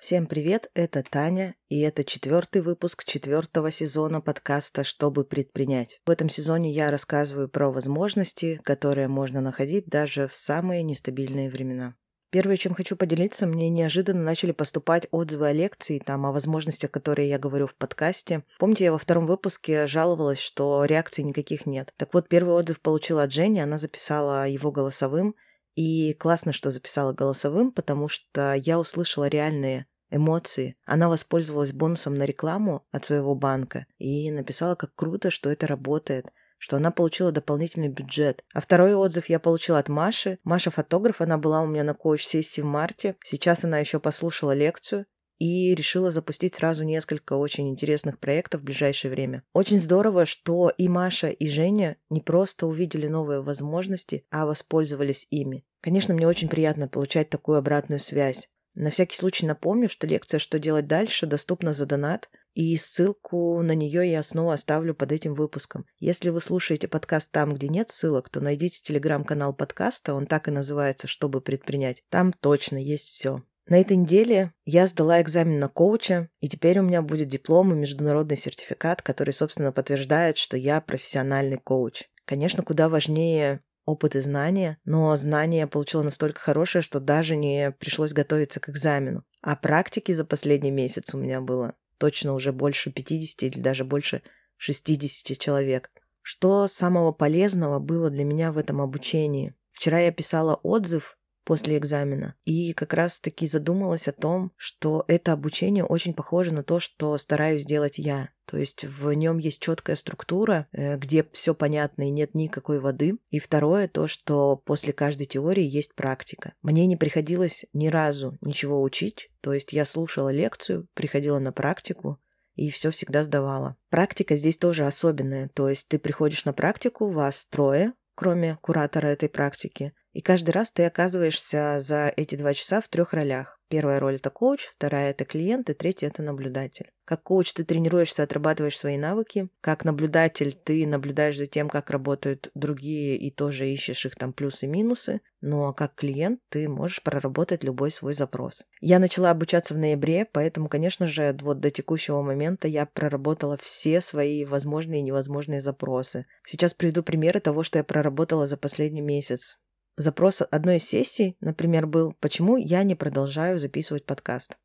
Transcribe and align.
Всем 0.00 0.24
привет, 0.24 0.70
это 0.72 1.02
Таня, 1.02 1.54
и 1.68 1.80
это 1.80 2.04
четвертый 2.04 2.62
выпуск 2.62 3.04
четвертого 3.04 3.70
сезона 3.70 4.22
подкаста 4.22 4.82
«Чтобы 4.82 5.24
предпринять». 5.24 6.00
В 6.06 6.10
этом 6.10 6.30
сезоне 6.30 6.72
я 6.72 6.90
рассказываю 6.90 7.50
про 7.50 7.70
возможности, 7.70 8.58
которые 8.64 9.08
можно 9.08 9.42
находить 9.42 9.88
даже 9.88 10.26
в 10.26 10.34
самые 10.34 10.82
нестабильные 10.84 11.50
времена. 11.50 11.96
Первое, 12.30 12.56
чем 12.56 12.72
хочу 12.72 12.96
поделиться, 12.96 13.46
мне 13.46 13.68
неожиданно 13.68 14.22
начали 14.22 14.52
поступать 14.52 15.06
отзывы 15.10 15.48
о 15.48 15.52
лекции, 15.52 15.98
там, 15.98 16.24
о 16.24 16.32
возможностях, 16.32 16.90
которые 16.90 17.28
я 17.28 17.38
говорю 17.38 17.66
в 17.66 17.74
подкасте. 17.74 18.42
Помните, 18.58 18.84
я 18.84 18.92
во 18.92 18.98
втором 18.98 19.26
выпуске 19.26 19.86
жаловалась, 19.86 20.40
что 20.40 20.82
реакций 20.86 21.24
никаких 21.24 21.66
нет. 21.66 21.92
Так 21.98 22.14
вот, 22.14 22.26
первый 22.30 22.54
отзыв 22.54 22.80
получила 22.80 23.24
от 23.24 23.34
Жени, 23.34 23.60
она 23.60 23.76
записала 23.76 24.48
его 24.48 24.72
голосовым, 24.72 25.34
и 25.76 26.14
классно, 26.14 26.52
что 26.52 26.70
записала 26.70 27.12
голосовым, 27.12 27.70
потому 27.72 28.08
что 28.08 28.54
я 28.54 28.78
услышала 28.78 29.28
реальные 29.28 29.86
эмоции. 30.10 30.76
Она 30.84 31.08
воспользовалась 31.08 31.72
бонусом 31.72 32.16
на 32.16 32.24
рекламу 32.24 32.86
от 32.90 33.04
своего 33.04 33.34
банка 33.34 33.86
и 33.98 34.30
написала, 34.30 34.74
как 34.74 34.94
круто, 34.94 35.30
что 35.30 35.50
это 35.50 35.66
работает 35.66 36.32
что 36.62 36.76
она 36.76 36.90
получила 36.90 37.32
дополнительный 37.32 37.88
бюджет. 37.88 38.44
А 38.52 38.60
второй 38.60 38.94
отзыв 38.94 39.30
я 39.30 39.40
получила 39.40 39.78
от 39.78 39.88
Маши. 39.88 40.38
Маша 40.44 40.70
фотограф, 40.70 41.22
она 41.22 41.38
была 41.38 41.62
у 41.62 41.66
меня 41.66 41.84
на 41.84 41.94
коуч-сессии 41.94 42.60
в 42.60 42.66
марте. 42.66 43.16
Сейчас 43.24 43.64
она 43.64 43.78
еще 43.78 43.98
послушала 43.98 44.52
лекцию 44.52 45.06
и 45.38 45.74
решила 45.74 46.10
запустить 46.10 46.54
сразу 46.54 46.84
несколько 46.84 47.32
очень 47.32 47.70
интересных 47.70 48.18
проектов 48.18 48.60
в 48.60 48.64
ближайшее 48.64 49.10
время. 49.10 49.42
Очень 49.54 49.80
здорово, 49.80 50.26
что 50.26 50.68
и 50.68 50.86
Маша, 50.86 51.28
и 51.28 51.48
Женя 51.48 51.96
не 52.10 52.20
просто 52.20 52.66
увидели 52.66 53.08
новые 53.08 53.40
возможности, 53.40 54.26
а 54.30 54.44
воспользовались 54.44 55.26
ими. 55.30 55.64
Конечно, 55.80 56.12
мне 56.12 56.28
очень 56.28 56.50
приятно 56.50 56.88
получать 56.88 57.30
такую 57.30 57.56
обратную 57.56 58.00
связь. 58.00 58.50
На 58.80 58.90
всякий 58.90 59.14
случай 59.14 59.44
напомню, 59.44 59.90
что 59.90 60.06
лекция 60.06 60.38
«Что 60.38 60.58
делать 60.58 60.86
дальше» 60.86 61.26
доступна 61.26 61.74
за 61.74 61.84
донат, 61.84 62.30
и 62.54 62.74
ссылку 62.78 63.60
на 63.60 63.74
нее 63.74 64.10
я 64.10 64.22
снова 64.22 64.54
оставлю 64.54 64.94
под 64.94 65.12
этим 65.12 65.34
выпуском. 65.34 65.84
Если 65.98 66.30
вы 66.30 66.40
слушаете 66.40 66.88
подкаст 66.88 67.30
там, 67.30 67.52
где 67.52 67.68
нет 67.68 67.90
ссылок, 67.90 68.30
то 68.30 68.40
найдите 68.40 68.80
телеграм-канал 68.82 69.52
подкаста, 69.52 70.14
он 70.14 70.24
так 70.24 70.48
и 70.48 70.50
называется 70.50 71.08
«Чтобы 71.08 71.42
предпринять». 71.42 72.04
Там 72.08 72.32
точно 72.32 72.78
есть 72.78 73.08
все. 73.10 73.42
На 73.66 73.78
этой 73.78 73.98
неделе 73.98 74.54
я 74.64 74.86
сдала 74.86 75.20
экзамен 75.20 75.58
на 75.58 75.68
коуча, 75.68 76.30
и 76.40 76.48
теперь 76.48 76.78
у 76.78 76.82
меня 76.82 77.02
будет 77.02 77.28
диплом 77.28 77.74
и 77.74 77.76
международный 77.76 78.38
сертификат, 78.38 79.02
который, 79.02 79.34
собственно, 79.34 79.72
подтверждает, 79.72 80.38
что 80.38 80.56
я 80.56 80.80
профессиональный 80.80 81.58
коуч. 81.58 82.04
Конечно, 82.24 82.62
куда 82.62 82.88
важнее 82.88 83.60
опыт 83.90 84.16
и 84.16 84.20
знания, 84.20 84.78
но 84.84 85.14
знания 85.16 85.60
я 85.60 85.66
получила 85.66 86.02
настолько 86.02 86.40
хорошее, 86.40 86.82
что 86.82 87.00
даже 87.00 87.36
не 87.36 87.70
пришлось 87.72 88.12
готовиться 88.12 88.60
к 88.60 88.68
экзамену. 88.68 89.24
А 89.42 89.56
практики 89.56 90.12
за 90.12 90.24
последний 90.24 90.70
месяц 90.70 91.14
у 91.14 91.18
меня 91.18 91.40
было 91.40 91.74
точно 91.98 92.34
уже 92.34 92.52
больше 92.52 92.90
50 92.90 93.42
или 93.42 93.60
даже 93.60 93.84
больше 93.84 94.22
60 94.56 95.38
человек. 95.38 95.90
Что 96.22 96.68
самого 96.68 97.12
полезного 97.12 97.78
было 97.78 98.10
для 98.10 98.24
меня 98.24 98.52
в 98.52 98.58
этом 98.58 98.80
обучении? 98.80 99.54
Вчера 99.72 100.00
я 100.00 100.12
писала 100.12 100.54
отзыв 100.56 101.18
после 101.44 101.78
экзамена. 101.78 102.34
И 102.44 102.72
как 102.72 102.94
раз-таки 102.94 103.46
задумалась 103.46 104.08
о 104.08 104.12
том, 104.12 104.52
что 104.56 105.04
это 105.08 105.32
обучение 105.32 105.84
очень 105.84 106.14
похоже 106.14 106.52
на 106.52 106.62
то, 106.62 106.80
что 106.80 107.16
стараюсь 107.18 107.64
делать 107.64 107.98
я. 107.98 108.30
То 108.46 108.56
есть 108.56 108.84
в 108.84 109.12
нем 109.12 109.38
есть 109.38 109.62
четкая 109.62 109.94
структура, 109.94 110.66
э, 110.72 110.96
где 110.96 111.24
все 111.32 111.54
понятно 111.54 112.08
и 112.08 112.10
нет 112.10 112.34
никакой 112.34 112.80
воды. 112.80 113.18
И 113.28 113.38
второе, 113.38 113.86
то, 113.86 114.08
что 114.08 114.56
после 114.56 114.92
каждой 114.92 115.26
теории 115.26 115.64
есть 115.64 115.94
практика. 115.94 116.54
Мне 116.62 116.86
не 116.86 116.96
приходилось 116.96 117.64
ни 117.72 117.88
разу 117.88 118.36
ничего 118.40 118.82
учить. 118.82 119.30
То 119.40 119.52
есть 119.52 119.72
я 119.72 119.84
слушала 119.84 120.30
лекцию, 120.30 120.88
приходила 120.94 121.38
на 121.38 121.52
практику, 121.52 122.20
и 122.54 122.70
все 122.70 122.90
всегда 122.90 123.22
сдавала. 123.22 123.76
Практика 123.88 124.36
здесь 124.36 124.56
тоже 124.56 124.84
особенная, 124.84 125.48
то 125.48 125.68
есть 125.68 125.88
ты 125.88 125.98
приходишь 125.98 126.44
на 126.44 126.52
практику, 126.52 127.10
вас 127.10 127.46
трое, 127.46 127.94
кроме 128.14 128.58
куратора 128.60 129.08
этой 129.08 129.28
практики, 129.28 129.94
и 130.12 130.20
каждый 130.20 130.50
раз 130.50 130.70
ты 130.70 130.84
оказываешься 130.84 131.78
за 131.80 132.12
эти 132.16 132.36
два 132.36 132.54
часа 132.54 132.80
в 132.80 132.88
трех 132.88 133.12
ролях. 133.12 133.60
Первая 133.68 134.00
роль– 134.00 134.14
это 134.16 134.30
коуч, 134.30 134.68
вторая– 134.74 135.10
это 135.12 135.24
клиент, 135.24 135.70
и 135.70 135.74
третья– 135.74 136.06
это 136.08 136.22
наблюдатель. 136.22 136.90
Как 137.04 137.22
коуч 137.22 137.52
ты 137.52 137.64
тренируешься, 137.64 138.24
отрабатываешь 138.24 138.76
свои 138.76 138.96
навыки. 138.96 139.48
Как 139.60 139.84
наблюдатель 139.84 140.52
ты 140.52 140.84
наблюдаешь 140.88 141.36
за 141.36 141.46
тем, 141.46 141.68
как 141.68 141.90
работают 141.90 142.50
другие, 142.54 143.16
и 143.16 143.30
тоже 143.30 143.68
ищешь 143.68 144.06
их 144.06 144.16
там 144.16 144.32
плюсы 144.32 144.66
и 144.66 144.68
минусы. 144.68 145.20
Ну 145.40 145.66
а 145.66 145.72
как 145.72 145.94
клиент 145.94 146.40
ты 146.48 146.68
можешь 146.68 147.00
проработать 147.02 147.62
любой 147.62 147.92
свой 147.92 148.12
запрос. 148.12 148.64
Я 148.80 148.98
начала 148.98 149.30
обучаться 149.30 149.74
в 149.74 149.78
ноябре, 149.78 150.24
поэтому, 150.24 150.68
конечно 150.68 151.06
же, 151.06 151.36
вот 151.40 151.60
до 151.60 151.70
текущего 151.70 152.22
момента 152.22 152.66
я 152.66 152.86
проработала 152.86 153.56
все 153.56 154.00
свои 154.00 154.44
возможные 154.44 154.98
и 154.98 155.04
невозможные 155.04 155.60
запросы. 155.60 156.26
Сейчас 156.44 156.74
приведу 156.74 157.04
примеры 157.04 157.38
того, 157.38 157.62
что 157.62 157.78
я 157.78 157.84
проработала 157.84 158.48
за 158.48 158.56
последний 158.56 159.00
месяц. 159.00 159.60
Запрос 160.00 160.40
одной 160.50 160.78
из 160.78 160.84
сессий, 160.84 161.36
например, 161.42 161.86
был 161.86 162.14
«Почему 162.20 162.56
я 162.56 162.84
не 162.84 162.94
продолжаю 162.94 163.58
записывать 163.58 164.06
подкаст?». 164.06 164.56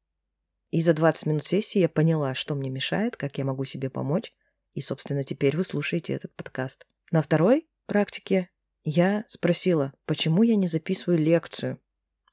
И 0.69 0.81
за 0.81 0.93
20 0.93 1.25
минут 1.25 1.45
сессии 1.45 1.79
я 1.79 1.89
поняла, 1.89 2.33
что 2.35 2.55
мне 2.55 2.69
мешает, 2.69 3.17
как 3.17 3.37
я 3.37 3.43
могу 3.43 3.65
себе 3.65 3.89
помочь, 3.89 4.31
и, 4.75 4.79
собственно, 4.79 5.25
теперь 5.25 5.57
вы 5.57 5.65
слушаете 5.65 6.13
этот 6.13 6.33
подкаст. 6.37 6.87
На 7.11 7.21
второй 7.21 7.67
практике 7.85 8.49
я 8.85 9.25
спросила, 9.27 9.91
почему 10.05 10.41
я 10.41 10.55
не 10.55 10.69
записываю 10.69 11.19
лекцию? 11.19 11.81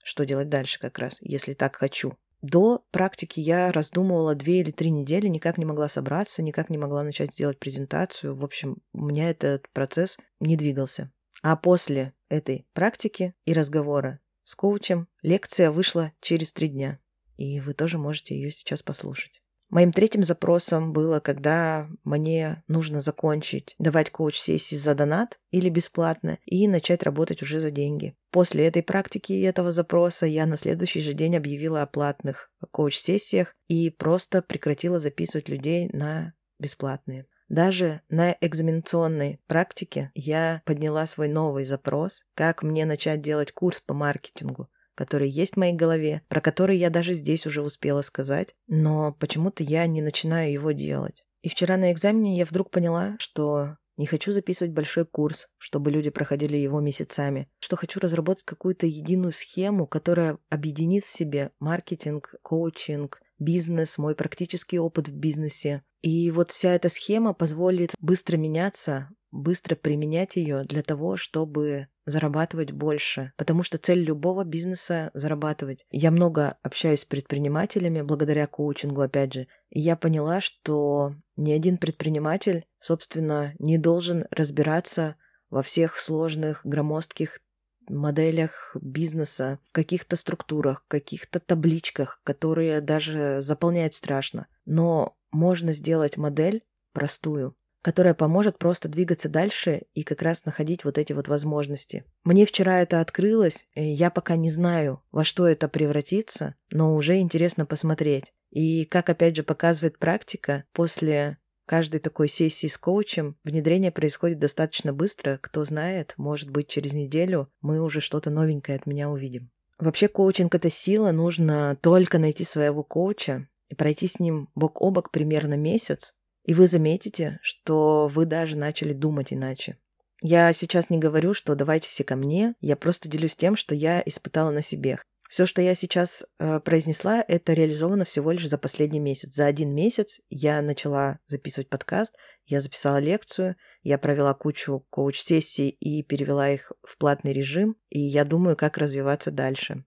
Что 0.05 0.25
делать 0.25 0.49
дальше 0.49 0.79
как 0.79 0.97
раз, 1.01 1.19
если 1.23 1.55
так 1.55 1.75
хочу? 1.75 2.17
До 2.41 2.85
практики 2.93 3.41
я 3.41 3.73
раздумывала 3.73 4.37
две 4.37 4.61
или 4.61 4.71
три 4.71 4.91
недели, 4.91 5.27
никак 5.27 5.59
не 5.59 5.65
могла 5.65 5.89
собраться, 5.89 6.41
никак 6.41 6.71
не 6.71 6.79
могла 6.79 7.03
начать 7.03 7.35
делать 7.35 7.59
презентацию. 7.59 8.37
В 8.37 8.45
общем, 8.45 8.77
у 8.93 9.05
меня 9.05 9.29
этот 9.29 9.69
процесс 9.73 10.19
не 10.39 10.57
двигался. 10.57 11.11
А 11.43 11.57
после 11.57 12.15
этой 12.33 12.67
практики 12.73 13.35
и 13.45 13.53
разговора 13.53 14.21
с 14.45 14.55
коучем 14.55 15.07
лекция 15.23 15.71
вышла 15.71 16.13
через 16.21 16.53
три 16.53 16.69
дня. 16.69 16.99
И 17.37 17.61
вы 17.61 17.75
тоже 17.75 17.99
можете 17.99 18.35
ее 18.35 18.51
сейчас 18.51 18.83
послушать. 18.83 19.43
Моим 19.69 19.91
третьим 19.91 20.23
запросом 20.23 20.93
было, 20.93 21.19
когда 21.21 21.89
мне 22.05 22.63
нужно 22.69 23.01
закончить 23.01 23.75
давать 23.79 24.11
коуч-сессии 24.11 24.77
за 24.77 24.95
донат 24.95 25.41
или 25.51 25.71
бесплатно 25.71 26.39
и 26.45 26.69
начать 26.69 27.03
работать 27.03 27.43
уже 27.43 27.59
за 27.59 27.71
деньги. 27.71 28.15
После 28.31 28.67
этой 28.67 28.83
практики 28.83 29.33
и 29.33 29.41
этого 29.41 29.73
запроса 29.73 30.27
я 30.27 30.45
на 30.45 30.59
следующий 30.59 31.01
же 31.01 31.15
день 31.15 31.37
объявила 31.37 31.81
о 31.81 31.87
платных 31.87 32.51
коуч-сессиях 32.71 33.55
и 33.69 33.89
просто 33.89 34.43
прекратила 34.43 34.99
записывать 34.99 35.49
людей 35.49 35.89
на 35.93 36.35
бесплатные. 36.59 37.27
Даже 37.53 38.01
на 38.09 38.35
экзаменационной 38.41 39.39
практике 39.47 40.11
я 40.15 40.63
подняла 40.65 41.07
свой 41.07 41.29
новый 41.29 41.67
запрос, 41.67 42.25
как 42.35 42.63
мне 42.63 42.87
начать 42.87 43.21
делать 43.21 43.53
курс 43.53 43.79
по 43.83 43.93
маркетингу, 43.93 44.71
который 44.95 45.29
есть 45.29 45.53
в 45.53 45.57
моей 45.59 45.75
голове, 45.75 46.23
про 46.29 46.41
который 46.41 46.79
я 46.79 46.89
даже 46.89 47.13
здесь 47.13 47.47
уже 47.47 47.61
успела 47.61 48.01
сказать, 48.01 48.55
но 48.69 49.13
почему-то 49.13 49.63
я 49.63 49.87
не 49.87 50.01
начинаю 50.01 50.51
его 50.51 50.73
делать. 50.73 51.27
И 51.43 51.51
вчера 51.51 51.77
на 51.77 51.93
экзамене 51.93 52.39
я 52.39 52.47
вдруг 52.47 52.71
поняла, 52.71 53.17
что 53.19 53.77
не 53.99 54.07
хочу 54.07 54.33
записывать 54.33 54.73
большой 54.73 55.05
курс, 55.05 55.49
чтобы 55.59 55.91
люди 55.91 56.09
проходили 56.09 56.57
его 56.57 56.81
месяцами, 56.81 57.51
что 57.59 57.77
хочу 57.77 58.01
разработать 58.01 58.45
какую-то 58.45 58.87
единую 58.87 59.33
схему, 59.33 59.87
которая 59.87 60.39
объединит 60.49 61.05
в 61.05 61.11
себе 61.11 61.51
маркетинг, 61.61 62.35
коучинг, 62.43 63.21
бизнес, 63.39 63.99
мой 63.99 64.15
практический 64.15 64.79
опыт 64.79 65.09
в 65.09 65.15
бизнесе. 65.15 65.83
И 66.03 66.31
вот 66.31 66.51
вся 66.51 66.75
эта 66.75 66.89
схема 66.89 67.33
позволит 67.33 67.95
быстро 68.01 68.37
меняться, 68.37 69.11
быстро 69.31 69.77
применять 69.77 70.37
ее 70.37 70.65
для 70.65 70.83
того, 70.83 71.17
чтобы 71.17 71.89
зарабатывать 72.05 72.73
больше, 72.73 73.33
потому 73.37 73.63
что 73.63 73.79
цель 73.79 74.01
любого 74.01 74.45
бизнеса– 74.45 75.11
зарабатывать. 75.15 75.87
Я 75.91 76.11
много 76.11 76.57
общаюсь 76.63 77.01
с 77.01 77.05
предпринимателями 77.05 78.03
благодаря 78.03 78.47
коучингу, 78.47 79.03
опять 79.03 79.33
же, 79.33 79.47
и 79.71 79.81
я 79.81 79.97
поняла, 79.97 80.41
что 80.41 81.15
ни 81.37 81.53
один 81.53 81.79
предприниматель, 81.79 82.65
собственно, 82.81 83.55
не 83.59 83.79
должен 83.79 84.25
разбираться 84.31 85.17
во 85.49 85.63
всех 85.63 85.99
сложных, 85.99 86.63
громоздких 86.65 87.41
моделях 87.89 88.77
бизнеса, 88.81 89.59
в 89.69 89.73
каких-то 89.73 90.17
структурах, 90.17 90.85
каких-то 90.89 91.41
табличках, 91.41 92.21
которые 92.25 92.81
даже 92.81 93.43
заполнять 93.43 93.95
страшно. 93.95 94.47
Но 94.65 95.17
можно 95.31 95.73
сделать 95.73 96.17
модель 96.17 96.63
простую, 96.93 97.57
которая 97.81 98.15
поможет 98.15 98.59
просто 98.59 98.89
двигаться 98.89 99.29
дальше 99.29 99.83
и 99.95 100.03
как 100.05 100.23
раз 100.23 100.45
находить 100.45 100.85
вот 100.85 100.99
эти 100.99 101.13
вот 101.13 101.27
возможности. 101.27 102.05
Мне 102.25 102.47
вчера 102.47 102.81
это 102.81 103.01
открылось, 103.01 103.67
я 103.75 104.11
пока 104.11 104.37
не 104.37 104.51
знаю, 104.51 105.03
во 105.11 105.25
что 105.25 105.49
это 105.49 105.69
превратится, 105.69 106.55
но 106.71 106.95
уже 106.95 107.19
интересно 107.19 107.67
посмотреть. 107.67 108.33
И 108.51 108.85
как 108.85 109.09
опять 109.09 109.35
же 109.35 109.43
показывает 109.43 109.99
практика, 109.99 110.65
после 110.73 111.39
каждой 111.67 112.01
такой 112.01 112.29
сессии 112.29 112.67
с 112.67 112.79
коучем 112.79 113.37
внедрение 113.45 113.91
происходит 113.91 114.39
достаточно 114.39 114.93
быстро. 114.93 115.39
Кто 115.43 115.65
знает, 115.65 116.15
может 116.17 116.51
быть, 116.51 116.69
через 116.69 116.93
неделю 116.93 117.51
мы 117.61 117.81
уже 117.81 118.01
что-то 118.01 118.31
новенькое 118.31 118.77
от 118.77 118.87
меня 118.87 119.11
увидим. 119.11 119.51
Вообще 119.79 120.09
коучинг— 120.09 120.55
это 120.57 120.71
сила, 120.71 121.11
нужно 121.13 121.77
только 121.81 122.19
найти 122.19 122.45
своего 122.45 122.83
коуча 122.83 123.49
и 123.69 123.75
пройти 123.75 124.07
с 124.07 124.21
ним 124.21 124.49
бок 124.55 124.81
о 124.81 124.91
бок 124.91 125.11
примерно 125.11 125.55
месяц, 125.55 126.15
и 126.45 126.55
вы 126.55 126.67
заметите, 126.67 127.39
что 127.43 128.09
вы 128.13 128.27
даже 128.27 128.57
начали 128.57 128.93
думать 128.93 129.33
иначе. 129.33 129.79
Я 130.21 130.53
сейчас 130.53 130.89
не 130.89 130.99
говорю, 130.99 131.35
что 131.35 131.57
давайте 131.57 131.89
все 131.89 132.05
ко 132.05 132.15
мне, 132.15 132.55
я 132.61 132.77
просто 132.77 133.09
делюсь 133.09 133.35
тем, 133.35 133.57
что 133.57 133.75
я 133.75 134.01
испытала 134.07 134.51
на 134.51 134.63
себе. 134.63 134.99
Все, 135.33 135.47
что 135.47 135.63
я 135.63 135.75
сейчас 135.75 136.27
э, 136.39 136.61
произнесла, 136.61 137.25
это 137.27 137.55
реализовано 137.55 138.05
всего 138.05 138.33
лишь 138.33 138.47
за 138.47 138.59
последний 138.59 139.01
месяц. 139.01 139.33
За 139.33 139.47
один 139.47 139.75
месяц 139.75 140.21
я 140.29 140.61
начала 140.61 141.21
записывать 141.27 141.71
подкаст, 141.71 142.15
я 142.45 142.61
записала 142.61 142.99
лекцию, 142.99 143.57
я 143.83 143.97
провела 143.97 144.35
кучу 144.35 144.87
коуч-сессий 144.91 145.71
и 145.71 146.03
перевела 146.03 146.51
их 146.51 146.71
в 146.83 146.99
платный 146.99 147.33
режим, 147.33 147.77
и 147.89 147.99
я 147.99 148.27
думаю, 148.27 148.59
как 148.59 148.77
развиваться 148.77 149.31
дальше. 149.31 149.87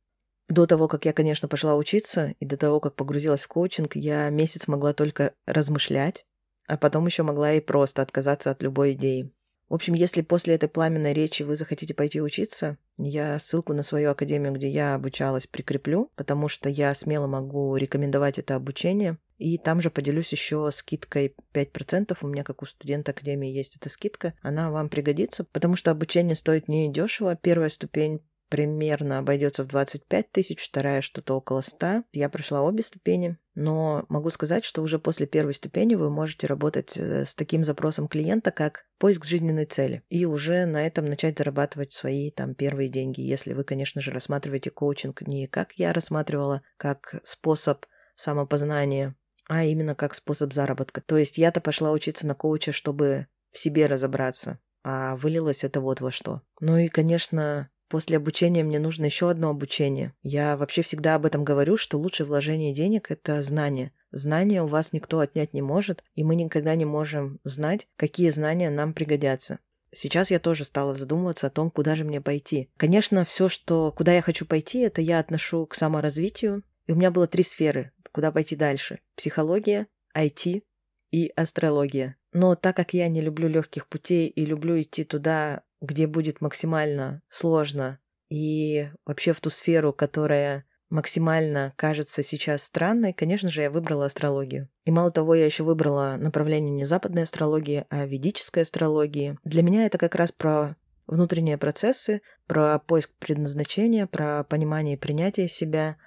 До 0.49 0.65
того, 0.65 0.87
как 0.87 1.05
я, 1.05 1.13
конечно, 1.13 1.47
пошла 1.47 1.75
учиться, 1.75 2.33
и 2.39 2.45
до 2.47 2.57
того, 2.57 2.79
как 2.79 2.95
погрузилась 2.95 3.43
в 3.43 3.47
коучинг, 3.47 3.95
я 3.95 4.27
месяц 4.31 4.67
могла 4.67 4.93
только 4.93 5.35
размышлять, 5.45 6.25
а 6.65 6.75
потом 6.75 7.05
еще 7.05 7.21
могла 7.21 7.53
и 7.53 7.59
просто 7.59 8.01
отказаться 8.01 8.49
от 8.49 8.63
любой 8.63 8.93
идеи. 8.93 9.31
В 9.69 9.73
общем, 9.73 9.93
если 9.93 10.21
после 10.21 10.55
этой 10.55 10.69
пламенной 10.69 11.13
речи 11.13 11.43
вы 11.43 11.55
захотите 11.55 11.93
пойти 11.93 12.21
учиться, 12.21 12.77
я 12.97 13.39
ссылку 13.39 13.73
на 13.73 13.83
свою 13.83 14.11
академию, 14.11 14.53
где 14.53 14.69
я 14.69 14.93
обучалась, 14.95 15.47
прикреплю, 15.47 16.11
потому 16.15 16.47
что 16.47 16.69
я 16.69 16.93
смело 16.93 17.27
могу 17.27 17.75
рекомендовать 17.75 18.37
это 18.37 18.55
обучение. 18.55 19.17
И 19.37 19.57
там 19.57 19.81
же 19.81 19.89
поделюсь 19.89 20.31
еще 20.31 20.69
скидкой 20.71 21.35
5%. 21.53 22.17
У 22.21 22.27
меня, 22.27 22.43
как 22.43 22.61
у 22.61 22.65
студента 22.65 23.11
академии, 23.11 23.49
есть 23.49 23.75
эта 23.75 23.89
скидка. 23.89 24.33
Она 24.41 24.71
вам 24.71 24.87
пригодится, 24.87 25.43
потому 25.43 25.75
что 25.75 25.91
обучение 25.91 26.35
стоит 26.35 26.69
не 26.69 26.91
дешево. 26.91 27.35
Первая 27.35 27.69
ступень 27.69 28.21
примерно 28.49 29.17
обойдется 29.19 29.63
в 29.63 29.67
25 29.67 30.31
тысяч, 30.31 30.67
вторая 30.67 31.01
что-то 31.01 31.35
около 31.35 31.61
100. 31.61 32.03
Я 32.11 32.29
прошла 32.29 32.61
обе 32.61 32.83
ступени, 32.83 33.37
но 33.53 34.05
могу 34.09 34.29
сказать, 34.29 34.65
что 34.65 34.81
уже 34.81 34.99
после 34.99 35.25
первой 35.25 35.53
ступени 35.53 35.95
вы 35.95 36.09
можете 36.09 36.47
работать 36.47 36.97
э, 36.97 37.25
с 37.25 37.35
таким 37.35 37.63
запросом 37.63 38.07
клиента, 38.07 38.51
как 38.51 38.85
поиск 38.97 39.25
жизненной 39.25 39.65
цели, 39.65 40.03
и 40.09 40.25
уже 40.25 40.65
на 40.65 40.85
этом 40.85 41.05
начать 41.05 41.37
зарабатывать 41.37 41.93
свои 41.93 42.31
там 42.31 42.55
первые 42.55 42.89
деньги, 42.89 43.21
если 43.21 43.53
вы, 43.53 43.63
конечно 43.63 44.01
же, 44.01 44.11
рассматриваете 44.11 44.69
коучинг 44.69 45.21
не 45.21 45.47
как 45.47 45.73
я 45.73 45.93
рассматривала, 45.93 46.61
как 46.77 47.15
способ 47.23 47.85
самопознания, 48.15 49.15
а 49.47 49.63
именно 49.63 49.95
как 49.95 50.15
способ 50.15 50.53
заработка. 50.53 51.01
То 51.01 51.17
есть 51.17 51.37
я-то 51.37 51.61
пошла 51.61 51.91
учиться 51.91 52.25
на 52.27 52.35
коуча, 52.35 52.71
чтобы 52.71 53.27
в 53.51 53.59
себе 53.59 53.85
разобраться, 53.85 54.59
а 54.83 55.15
вылилось 55.15 55.63
это 55.63 55.81
вот 55.81 56.01
во 56.01 56.11
что. 56.11 56.41
Ну 56.59 56.77
и, 56.77 56.87
конечно, 56.87 57.69
После 57.87 58.17
обучения 58.17 58.63
мне 58.63 58.79
нужно 58.79 59.05
еще 59.05 59.29
одно 59.29 59.49
обучение. 59.49 60.13
Я 60.23 60.57
вообще 60.57 60.81
всегда 60.81 61.15
об 61.15 61.25
этом 61.25 61.43
говорю, 61.43 61.77
что 61.77 61.99
лучшее 61.99 62.25
вложение 62.25 62.73
денег– 62.73 63.07
это 63.11 63.41
знание. 63.41 63.91
Знания 64.11 64.63
у 64.63 64.67
вас 64.67 64.93
никто 64.93 65.19
отнять 65.19 65.53
не 65.53 65.61
может, 65.61 66.03
и 66.15 66.23
мы 66.23 66.35
никогда 66.35 66.75
не 66.75 66.85
можем 66.85 67.39
знать, 67.43 67.87
какие 67.95 68.29
знания 68.29 68.69
нам 68.69 68.93
пригодятся. 68.93 69.59
Сейчас 69.93 70.29
я 70.31 70.39
тоже 70.39 70.65
стала 70.65 70.93
задумываться 70.93 71.47
о 71.47 71.49
том, 71.51 71.71
куда 71.71 71.95
же 71.95 72.03
мне 72.03 72.19
пойти. 72.19 72.69
Конечно, 72.75 73.23
все, 73.23 73.47
что 73.47 73.91
куда 73.91 74.13
я 74.13 74.21
хочу 74.21 74.45
пойти, 74.45 74.79
это 74.79 75.01
я 75.01 75.19
отношу 75.19 75.65
к 75.65 75.75
саморазвитию. 75.75 76.63
И 76.87 76.91
у 76.91 76.95
меня 76.95 77.11
было 77.11 77.27
три 77.27 77.43
сферы, 77.43 77.91
куда 78.11 78.31
пойти 78.31 78.55
дальше. 78.55 78.99
Психология, 79.15 79.87
IT 80.15 80.63
и 81.11 81.31
астрология. 81.35 82.17
Но 82.33 82.55
так 82.55 82.75
как 82.75 82.93
я 82.93 83.07
не 83.07 83.21
люблю 83.21 83.47
легких 83.47 83.87
путей 83.87 84.27
и 84.27 84.45
люблю 84.45 84.79
идти 84.81 85.05
туда, 85.05 85.63
где 85.81 86.07
будет 86.07 86.41
максимально 86.41 87.21
сложно, 87.29 87.99
и 88.29 88.89
вообще 89.05 89.33
в 89.33 89.41
ту 89.41 89.49
сферу, 89.49 89.93
которая 89.93 90.65
максимально 90.89 91.73
кажется 91.75 92.23
сейчас 92.23 92.63
странной, 92.63 93.13
конечно 93.13 93.49
же, 93.49 93.61
я 93.61 93.69
выбрала 93.69 94.05
астрологию. 94.05 94.69
И 94.85 94.91
мало 94.91 95.11
того, 95.11 95.35
я 95.35 95.45
еще 95.45 95.63
выбрала 95.63 96.15
направление 96.17 96.71
не 96.71 96.85
западной 96.85 97.23
астрологии, 97.23 97.85
а 97.89 98.05
ведической 98.05 98.63
астрологии. 98.63 99.37
Для 99.43 99.63
меня 99.63 99.85
это 99.85 99.97
как 99.97 100.15
раз 100.15 100.31
про 100.31 100.75
внутренние 101.07 101.57
процессы, 101.57 102.21
про 102.47 102.79
поиск 102.79 103.11
предназначения, 103.19 104.07
про 104.07 104.43
понимание 104.43 104.95
и 104.95 104.99
принятие 104.99 105.47
себя. 105.47 105.97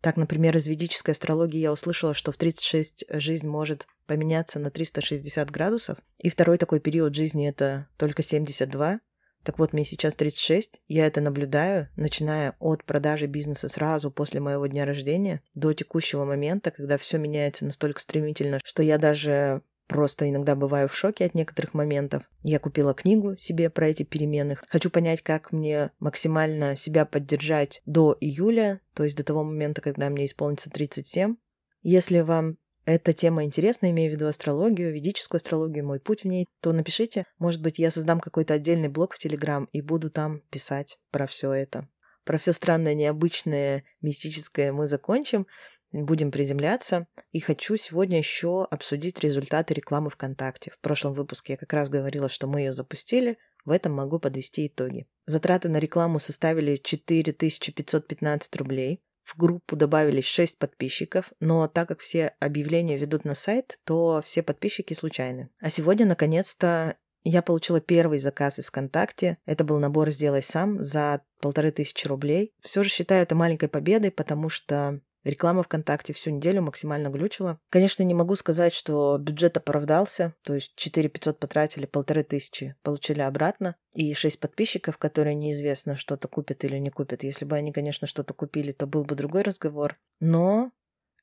Так, 0.00 0.16
например, 0.16 0.56
из 0.56 0.66
ведической 0.66 1.12
астрологии 1.12 1.58
я 1.58 1.72
услышала, 1.72 2.14
что 2.14 2.30
в 2.32 2.36
36 2.36 3.04
жизнь 3.10 3.46
может 3.46 3.86
поменяться 4.06 4.58
на 4.58 4.70
360 4.70 5.50
градусов, 5.50 5.98
и 6.18 6.30
второй 6.30 6.56
такой 6.56 6.80
период 6.80 7.14
жизни 7.14 7.48
это 7.48 7.88
только 7.96 8.22
72, 8.22 9.00
так 9.44 9.58
вот, 9.58 9.72
мне 9.72 9.84
сейчас 9.84 10.14
36, 10.14 10.80
я 10.88 11.06
это 11.06 11.20
наблюдаю, 11.20 11.88
начиная 11.96 12.54
от 12.58 12.84
продажи 12.84 13.26
бизнеса 13.26 13.68
сразу 13.68 14.10
после 14.10 14.40
моего 14.40 14.66
дня 14.66 14.84
рождения 14.84 15.42
до 15.54 15.72
текущего 15.72 16.24
момента, 16.24 16.70
когда 16.70 16.98
все 16.98 17.18
меняется 17.18 17.64
настолько 17.64 18.00
стремительно, 18.00 18.60
что 18.64 18.82
я 18.82 18.98
даже 18.98 19.62
просто 19.88 20.28
иногда 20.28 20.54
бываю 20.54 20.88
в 20.88 20.94
шоке 20.94 21.24
от 21.24 21.34
некоторых 21.34 21.74
моментов. 21.74 22.24
Я 22.42 22.58
купила 22.58 22.94
книгу 22.94 23.36
себе 23.38 23.70
про 23.70 23.88
эти 23.88 24.02
перемены. 24.04 24.58
Хочу 24.68 24.90
понять, 24.90 25.22
как 25.22 25.50
мне 25.50 25.90
максимально 25.98 26.76
себя 26.76 27.06
поддержать 27.06 27.80
до 27.86 28.16
июля, 28.20 28.80
то 28.94 29.02
есть 29.02 29.16
до 29.16 29.24
того 29.24 29.42
момента, 29.42 29.80
когда 29.80 30.10
мне 30.10 30.26
исполнится 30.26 30.70
37. 30.70 31.36
Если 31.82 32.20
вам 32.20 32.58
эта 32.88 33.12
тема 33.12 33.44
интересна, 33.44 33.90
имею 33.90 34.10
в 34.10 34.14
виду 34.14 34.26
астрологию, 34.26 34.92
ведическую 34.92 35.38
астрологию, 35.38 35.84
мой 35.84 36.00
путь 36.00 36.22
в 36.22 36.26
ней, 36.26 36.46
то 36.62 36.72
напишите. 36.72 37.24
Может 37.38 37.60
быть, 37.60 37.78
я 37.78 37.90
создам 37.90 38.18
какой-то 38.18 38.54
отдельный 38.54 38.88
блог 38.88 39.14
в 39.14 39.18
Телеграм 39.18 39.68
и 39.72 39.82
буду 39.82 40.10
там 40.10 40.40
писать 40.50 40.98
про 41.10 41.26
все 41.26 41.52
это. 41.52 41.86
Про 42.24 42.38
все 42.38 42.54
странное, 42.54 42.94
необычное, 42.94 43.84
мистическое 44.00 44.72
мы 44.72 44.86
закончим, 44.86 45.46
будем 45.92 46.30
приземляться. 46.30 47.06
И 47.30 47.40
хочу 47.40 47.76
сегодня 47.76 48.18
еще 48.18 48.64
обсудить 48.70 49.20
результаты 49.20 49.74
рекламы 49.74 50.08
ВКонтакте. 50.08 50.70
В 50.70 50.80
прошлом 50.80 51.12
выпуске 51.12 51.54
я 51.54 51.56
как 51.58 51.72
раз 51.74 51.90
говорила, 51.90 52.30
что 52.30 52.46
мы 52.46 52.60
ее 52.60 52.72
запустили, 52.72 53.36
в 53.66 53.70
этом 53.70 53.92
могу 53.92 54.18
подвести 54.18 54.66
итоги. 54.66 55.06
Затраты 55.26 55.68
на 55.68 55.76
рекламу 55.76 56.20
составили 56.20 56.76
4515 56.76 58.56
рублей. 58.56 59.02
В 59.28 59.36
группу 59.36 59.76
добавились 59.76 60.24
6 60.24 60.58
подписчиков, 60.58 61.32
но 61.38 61.68
так 61.68 61.88
как 61.88 62.00
все 62.00 62.32
объявления 62.40 62.96
ведут 62.96 63.26
на 63.26 63.34
сайт, 63.34 63.78
то 63.84 64.22
все 64.24 64.42
подписчики 64.42 64.94
случайны. 64.94 65.50
А 65.60 65.68
сегодня, 65.68 66.06
наконец-то, 66.06 66.96
я 67.24 67.42
получила 67.42 67.82
первый 67.82 68.18
заказ 68.18 68.58
из 68.58 68.68
ВКонтакте. 68.68 69.36
Это 69.44 69.64
был 69.64 69.78
набор 69.78 70.10
«Сделай 70.12 70.42
сам» 70.42 70.82
за 70.82 71.20
полторы 71.42 71.72
тысячи 71.72 72.06
рублей. 72.06 72.54
Все 72.62 72.82
же 72.82 72.88
считаю 72.88 73.22
это 73.22 73.34
маленькой 73.34 73.68
победой, 73.68 74.10
потому 74.10 74.48
что 74.48 75.02
Реклама 75.24 75.62
ВКонтакте 75.62 76.12
всю 76.12 76.30
неделю 76.30 76.62
максимально 76.62 77.08
глючила. 77.08 77.60
Конечно, 77.70 78.02
не 78.02 78.14
могу 78.14 78.36
сказать, 78.36 78.72
что 78.72 79.18
бюджет 79.18 79.56
оправдался, 79.56 80.34
то 80.42 80.54
есть 80.54 80.74
4 80.76 81.08
500 81.08 81.38
потратили, 81.38 81.86
полторы 81.86 82.22
тысячи 82.22 82.76
получили 82.82 83.20
обратно, 83.20 83.76
и 83.94 84.14
6 84.14 84.40
подписчиков, 84.40 84.98
которые 84.98 85.34
неизвестно, 85.34 85.96
что-то 85.96 86.28
купят 86.28 86.64
или 86.64 86.78
не 86.78 86.90
купят. 86.90 87.22
Если 87.22 87.44
бы 87.44 87.56
они, 87.56 87.72
конечно, 87.72 88.06
что-то 88.06 88.34
купили, 88.34 88.72
то 88.72 88.86
был 88.86 89.04
бы 89.04 89.14
другой 89.16 89.42
разговор. 89.42 89.98
Но 90.20 90.72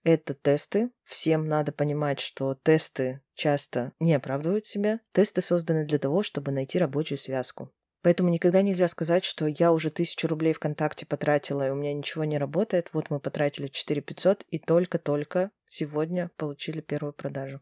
это 0.04 0.36
тесты. 0.36 0.92
Всем 1.04 1.48
надо 1.48 1.72
понимать, 1.72 2.20
что 2.20 2.56
тесты 2.64 3.22
часто 3.34 3.92
не 4.00 4.14
оправдывают 4.14 4.68
себя. 4.68 5.00
Тесты 5.14 5.42
созданы 5.42 5.86
для 5.86 5.98
того, 5.98 6.22
чтобы 6.22 6.52
найти 6.52 6.78
рабочую 6.78 7.18
связку. 7.18 7.72
Поэтому 8.06 8.30
никогда 8.30 8.62
нельзя 8.62 8.88
сказать, 8.88 9.26
что 9.26 9.48
я 9.48 9.72
уже 9.72 9.90
тысячу 9.90 10.28
рублей 10.28 10.54
ВКонтакте 10.54 11.08
потратила, 11.08 11.66
и 11.66 11.72
у 11.72 11.76
меня 11.76 11.92
ничего 11.92 12.24
не 12.24 12.38
работает. 12.38 12.90
Вот 12.94 13.10
мы 13.10 13.20
потратили 13.20 13.66
4 13.66 14.00
500 14.00 14.46
и 14.48 14.60
только-только 14.60 15.50
сегодня 15.68 16.30
получили 16.38 16.82
первую 16.82 17.14
продажу. 17.14 17.62